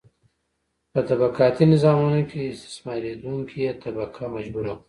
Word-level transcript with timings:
په 0.91 0.99
طبقاتي 1.09 1.63
نظامونو 1.73 2.21
کې 2.29 2.41
استثماریدونکې 2.53 3.61
طبقه 3.83 4.23
مجبوره 4.35 4.71
وي. 4.73 4.79